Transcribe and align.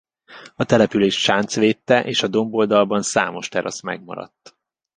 A 0.55 0.65
települést 0.65 1.17
sánc 1.17 1.55
védte 1.55 2.03
és 2.05 2.23
a 2.23 2.27
domb 2.27 2.53
oldalban 2.53 3.01
számos 3.01 3.47
terasz 3.49 3.81
megmaradt. 3.81 4.55